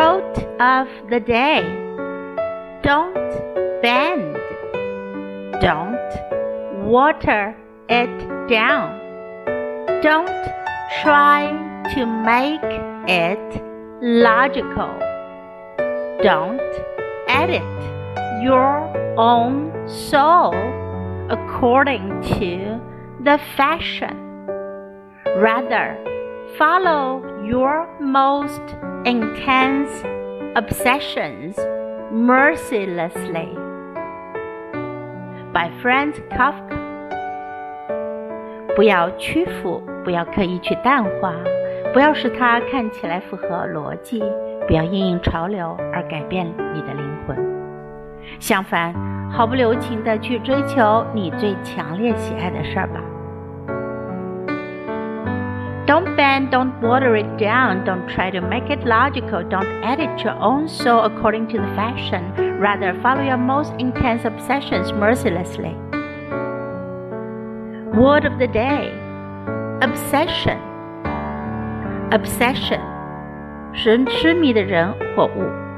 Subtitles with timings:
[0.00, 1.60] Quote of the day
[2.82, 3.12] Don't
[3.82, 4.34] bend.
[5.60, 7.54] Don't water
[7.90, 8.98] it down.
[10.00, 10.46] Don't
[11.02, 11.50] try
[11.92, 12.70] to make
[13.10, 13.62] it
[14.00, 14.96] logical.
[16.22, 16.72] Don't
[17.28, 18.72] edit your
[19.18, 20.54] own soul
[21.28, 22.80] according to
[23.22, 24.16] the fashion.
[25.36, 25.98] Rather,
[26.56, 28.60] follow your most
[29.04, 29.90] intense
[30.54, 31.56] obsessions
[32.12, 33.56] mercilessly.
[35.52, 36.78] By Franz Kafka.
[38.76, 41.34] 不要屈服，不要刻意去淡化，
[41.92, 44.22] 不要使它看起来符合逻辑，
[44.66, 47.36] 不要因应潮流而改变你的灵魂。
[48.38, 48.94] 相反，
[49.30, 53.00] 毫不留情地去追求你最强烈喜爱的事儿吧。
[55.89, 60.67] Don't bend, don't water it down, don't try to make it logical, don't edit your own
[60.67, 62.23] soul according to the fashion.
[62.59, 65.75] Rather, follow your most intense obsessions mercilessly.
[67.93, 68.91] Word of the day
[69.81, 70.59] obsession.
[72.11, 72.81] Obsession
[73.73, 75.68] 是痴迷的人或物。